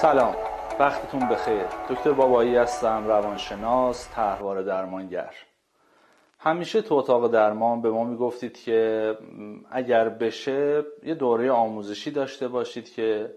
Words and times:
سلام. 0.00 0.34
وقتتون 0.78 1.28
بخیر. 1.28 1.64
دکتر 1.90 2.12
بابایی 2.12 2.56
هستم 2.56 3.04
روانشناس 3.06 4.08
طرحواره 4.14 4.62
درمانگر. 4.62 5.34
همیشه 6.38 6.82
تو 6.82 6.94
اتاق 6.94 7.30
درمان 7.30 7.82
به 7.82 7.90
ما 7.90 8.04
می‌گفتید 8.04 8.58
که 8.58 9.16
اگر 9.70 10.08
بشه 10.08 10.84
یه 11.02 11.14
دوره 11.14 11.50
آموزشی 11.50 12.10
داشته 12.10 12.48
باشید 12.48 12.92
که 12.92 13.34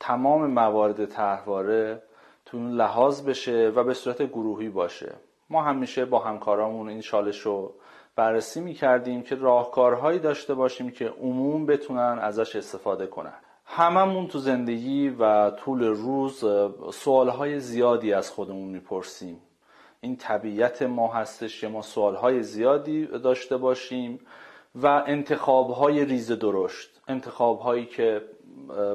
تمام 0.00 0.46
موارد 0.46 1.04
طرحواره 1.04 2.02
تو 2.46 2.58
لحاظ 2.58 3.28
بشه 3.28 3.72
و 3.76 3.84
به 3.84 3.94
صورت 3.94 4.22
گروهی 4.22 4.68
باشه. 4.68 5.12
ما 5.50 5.62
همیشه 5.62 6.04
با 6.04 6.18
همکارامون 6.18 6.88
این 6.88 7.00
چالش 7.00 7.40
رو 7.40 7.74
بررسی 8.16 8.60
می‌کردیم 8.60 9.22
که 9.22 9.34
راهکارهایی 9.34 10.18
داشته 10.18 10.54
باشیم 10.54 10.90
که 10.90 11.08
عموم 11.08 11.66
بتونن 11.66 12.18
ازش 12.20 12.56
استفاده 12.56 13.06
کنن. 13.06 13.40
هممون 13.64 14.28
تو 14.28 14.38
زندگی 14.38 15.08
و 15.08 15.50
طول 15.50 15.84
روز 15.84 16.44
سوالهای 16.92 17.60
زیادی 17.60 18.12
از 18.12 18.30
خودمون 18.30 18.68
می‌پرسیم. 18.68 19.40
این 20.00 20.16
طبیعت 20.16 20.82
ما 20.82 21.12
هستش 21.12 21.60
که 21.60 21.68
ما 21.68 21.82
سوالهای 21.82 22.42
زیادی 22.42 23.06
داشته 23.06 23.56
باشیم 23.56 24.20
و 24.74 24.86
انتخابهای 25.06 26.04
ریز 26.04 26.32
درشت. 26.32 27.00
انتخابهایی 27.08 27.86
که 27.86 28.22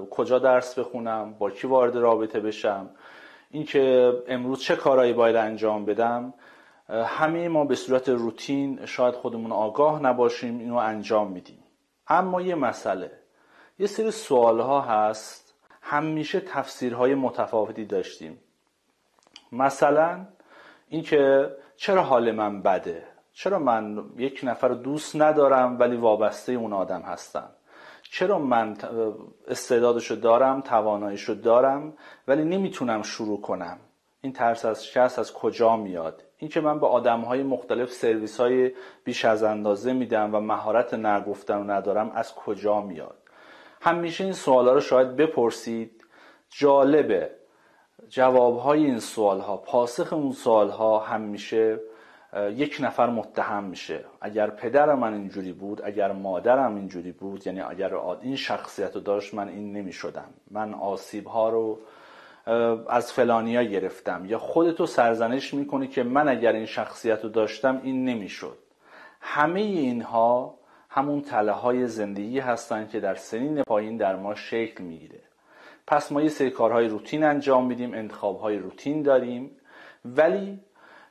کجا 0.09 0.39
درس 0.39 0.79
بخونم 0.79 1.33
با 1.33 1.49
کی 1.49 1.67
وارد 1.67 1.95
رابطه 1.95 2.39
بشم 2.39 2.89
اینکه 3.51 4.13
امروز 4.27 4.61
چه 4.61 4.75
کارهایی 4.75 5.13
باید 5.13 5.35
انجام 5.35 5.85
بدم. 5.85 6.33
همه 6.89 7.47
ما 7.47 7.65
به 7.65 7.75
صورت 7.75 8.09
روتین 8.09 8.85
شاید 8.85 9.15
خودمون 9.15 9.51
آگاه 9.51 10.01
نباشیم 10.01 10.59
اینو 10.59 10.75
انجام 10.75 11.31
میدیم. 11.31 11.63
اما 12.07 12.41
یه 12.41 12.55
مسئله. 12.55 13.18
یه 13.79 13.87
سری 13.87 14.11
سوال 14.11 14.59
ها 14.59 14.81
هست. 14.81 15.53
همیشه 15.81 16.39
تفسیرهای 16.39 17.15
متفاوتی 17.15 17.85
داشتیم. 17.85 18.39
مثلا 19.51 20.25
اینکه 20.89 21.49
چرا 21.75 22.03
حال 22.03 22.31
من 22.31 22.61
بده؟ 22.61 23.03
چرا 23.33 23.59
من 23.59 24.03
یک 24.17 24.39
نفر 24.43 24.67
دوست 24.67 25.15
ندارم 25.15 25.79
ولی 25.79 25.97
وابسته 25.97 26.53
اون 26.53 26.73
آدم 26.73 27.01
هستم؟ 27.01 27.49
چرا 28.11 28.39
من 28.39 28.77
استعدادشو 29.47 30.15
دارم 30.15 30.61
تواناییشو 30.61 31.33
دارم 31.33 31.93
ولی 32.27 32.43
نمی‌تونم 32.43 33.01
شروع 33.01 33.41
کنم؟ 33.41 33.79
این 34.21 34.33
ترس 34.33 34.65
از 34.65 34.85
شخص 34.85 35.19
از 35.19 35.33
کجا 35.33 35.77
میاد؟ 35.77 36.23
اینکه 36.37 36.61
من 36.61 36.79
به 36.79 36.87
آدم 36.87 37.21
های 37.21 37.43
مختلف 37.43 37.91
سرویس 37.91 38.39
های 38.39 38.71
بیش 39.03 39.25
از 39.25 39.43
اندازه 39.43 39.93
میدم 39.93 40.35
و 40.35 40.39
مهارت 40.39 40.93
نگفتن 40.93 41.69
ندارم 41.69 42.11
از 42.11 42.35
کجا 42.35 42.81
میاد؟ 42.81 43.18
همیشه 43.81 44.23
این 44.23 44.33
سوالا 44.33 44.73
رو 44.73 44.79
شاید 44.79 45.15
بپرسید. 45.15 46.05
جالبه. 46.49 47.29
جوابهای 48.09 48.85
این 48.85 48.99
سوال 48.99 49.39
ها 49.39 49.57
پاسخ 49.57 50.13
اون 50.13 50.31
سوال 50.31 50.69
ها 50.69 50.99
همیشه 50.99 51.79
یک 52.55 52.77
نفر 52.79 53.09
متهم 53.09 53.63
میشه. 53.63 54.05
اگر 54.21 54.49
پدر 54.49 54.95
من 54.95 55.13
اینجوری 55.13 55.53
بود 55.53 55.81
اگر 55.83 56.11
مادرم 56.11 56.75
اینجوری 56.75 57.11
بود 57.11 57.47
یعنی 57.47 57.61
اگر 57.61 57.95
این 58.21 58.35
شخصیت 58.35 58.95
رو 58.95 59.01
داشت 59.01 59.33
من 59.33 59.49
این 59.49 59.73
نمی‌شدم. 59.73 60.29
من 60.51 60.73
آسیب 60.73 61.27
ها 61.27 61.49
رو 61.49 61.79
از 62.87 63.13
فلانیا 63.13 63.63
گرفتم. 63.63 64.25
یا 64.25 64.39
خودتو 64.39 64.85
سرزنش 64.85 65.53
می‌کنی 65.53 65.87
که 65.87 66.03
من 66.03 66.27
اگر 66.27 66.53
این 66.53 66.65
شخصیت 66.65 67.23
رو 67.23 67.29
داشتم 67.29 67.81
این 67.83 68.05
نمی‌شد. 68.05 68.57
همه 69.21 69.59
اینها 69.59 70.58
همون 70.99 71.21
تله 71.21 71.51
های 71.51 71.87
زندگی 71.87 72.39
هستن 72.39 72.87
که 72.87 72.99
در 72.99 73.15
سنین 73.15 73.63
پایین 73.63 73.97
در 73.97 74.15
ما 74.15 74.35
شکل 74.35 74.83
می‌گیره. 74.83 75.19
پس 75.87 76.11
ما 76.11 76.21
یه 76.21 76.29
سری 76.29 76.49
کارهای 76.49 76.87
روتین 76.87 77.23
انجام 77.23 77.65
میدیم 77.65 77.93
انتخاب 77.93 78.39
های 78.39 78.57
روتین 78.57 79.01
داریم. 79.01 79.51
ولی 80.05 80.59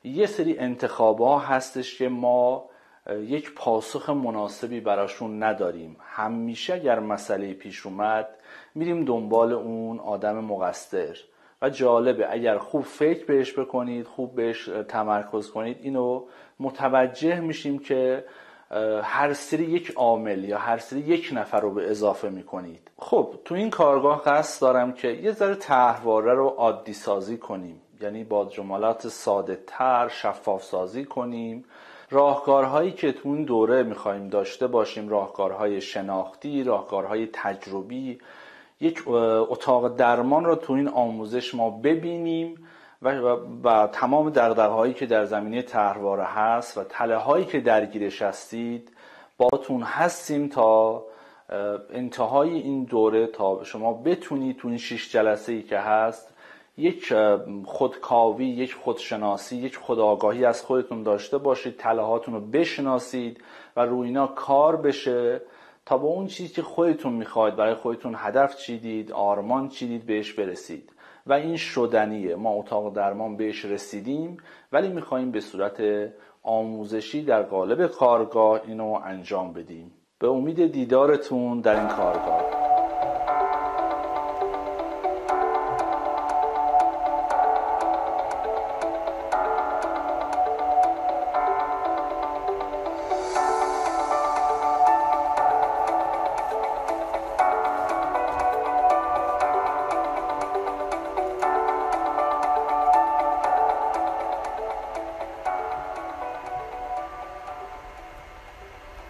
یه 0.05 0.27
سری 0.27 0.59
انتخاب 0.59 1.19
ها 1.19 1.39
هستش 1.39 1.99
که 1.99 2.09
ما 2.09 2.71
یک 3.11 3.55
پاسخ 3.55 4.11
مناسبی 4.11 4.81
براشون 4.81 5.43
نداریم. 5.43 5.97
همیشه 6.01 6.75
اگر 6.75 7.01
مسئله 7.01 7.53
پیش 7.53 7.87
اومد 7.87 8.29
میریم 8.75 9.05
دنبال 9.05 9.53
اون 9.53 9.99
آدم 10.01 10.45
مقصر. 10.45 11.17
و 11.63 11.71
جالبه 11.71 12.33
اگر 12.33 12.59
خوب 12.59 12.83
فکر 12.83 13.25
بهش 13.25 13.59
بکنید 13.59 14.07
خوب 14.07 14.35
بهش 14.35 14.71
تمرکز 14.89 15.51
کنید 15.51 15.79
اینو 15.83 16.25
متوجه 16.61 17.41
میشیم 17.41 17.79
که 17.79 18.25
هر 19.03 19.33
سری 19.33 19.65
یک 19.65 19.93
عامل 19.97 20.45
یا 20.45 20.59
هر 20.59 20.79
سری 20.79 21.01
یک 21.01 21.31
نفر 21.33 21.61
رو 21.61 21.71
به 21.71 21.91
اضافه 21.91 22.29
می‌کنید. 22.29 22.91
خب 22.99 23.35
تو 23.45 23.55
این 23.55 23.71
کارگاه 23.71 24.23
قصد 24.23 24.61
دارم 24.61 24.93
که 24.93 25.09
یه 25.09 25.33
ذره 25.33 25.55
تحواره 25.55 26.35
رو 26.35 26.49
عادی 26.49 26.93
سازی 26.93 27.39
کنیم. 27.39 27.81
یعنی 28.01 28.25
با 28.25 28.45
جملات 28.45 29.09
ساده 29.09 29.63
تر 29.67 30.09
شفاف 30.09 30.65
سازی 30.65 31.05
کنیم. 31.05 31.65
راهکارهایی 32.11 32.93
که 32.93 33.13
تو 33.13 33.29
این 33.29 33.45
دوره 33.45 33.83
می‌خوایم 33.83 34.29
داشته 34.29 34.67
باشیم 34.67 35.09
راهکارهای 35.09 35.81
شناختی 35.81 36.65
راهکارهای 36.65 37.29
تجربی 37.33 38.19
یک 38.81 39.03
اتاق 39.09 39.97
درمان 39.97 40.45
رو 40.45 40.55
تو 40.55 40.73
این 40.73 40.89
آموزش 40.89 41.55
ما 41.55 41.71
ببینیم. 41.71 42.67
و, 43.03 43.09
و, 43.65 43.87
تمام 43.87 44.31
دقدقه 44.31 44.93
که 44.93 45.07
در 45.07 45.25
زمینه 45.25 45.63
تهرواره 45.63 46.25
هست 46.25 46.79
و 46.79 46.85
تله 46.85 47.17
هایی 47.17 47.45
که 47.45 47.61
درگیرش 47.61 48.23
هستید 48.23 48.93
باتون 49.37 49.83
هستیم 49.83 50.49
تا 50.49 51.05
انتهای 51.91 52.51
این 52.51 52.85
دوره 52.85 53.27
تا 53.27 53.65
شما 53.65 53.93
بتونید 53.93 54.57
تو 54.57 54.69
این 54.69 54.79
شش 54.79 55.13
جلسه 55.13 55.53
ای 55.53 55.63
که 55.63 55.79
هست 55.79 56.35
یک 56.77 57.15
خودکاوی 57.65 58.47
یک 58.47 58.75
خودشناسی 58.75 59.57
یک 59.57 59.77
خودآگاهی 59.77 60.45
از 60.45 60.63
خودتون 60.63 61.03
داشته 61.03 61.39
باشید 61.39 61.77
تله 61.77 62.03
هاتون 62.03 62.35
رو 62.35 62.41
بشناسید 62.41 63.41
و 63.77 63.81
روی 63.81 64.07
اینا 64.07 64.27
کار 64.27 64.77
بشه 64.77 65.41
تا 65.87 65.99
به 65.99 66.05
اون 66.05 66.27
چیزی 66.27 66.55
که 66.55 66.63
خودتون 66.63 67.13
می‌خواید 67.13 67.57
برای 67.57 67.75
خودتون 67.75 68.15
هدف 68.17 68.57
چیدید 68.57 69.13
آرمان 69.13 69.69
چیدید 69.69 70.07
بهش 70.07 70.33
برسید. 70.33 70.93
و 71.29 71.33
این 71.33 71.57
شدنیه. 71.57 72.37
ما 72.37 72.51
اتاق 72.51 72.95
درمان 72.95 73.37
بهش 73.37 73.65
رسیدیم 73.65 74.37
ولی 74.73 74.89
می‌خواهیم 74.89 75.31
به 75.31 75.41
صورت 75.41 75.83
آموزشی 76.43 77.25
در 77.25 77.43
قالب 77.43 77.87
کارگاه 77.87 78.61
اینو 78.67 79.01
انجام 79.05 79.53
بدیم. 79.53 79.93
به 80.19 80.29
امید 80.29 80.73
دیدارتون 80.73 81.61
در 81.61 81.81
این 81.81 81.89
کارگاه. 81.89 82.68